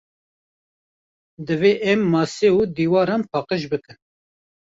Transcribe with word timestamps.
Divê 1.47 1.73
em 1.91 1.99
mase 2.13 2.47
û 2.57 2.61
dîwaran 2.75 3.21
paqij 3.31 3.63
bikin. 3.71 3.97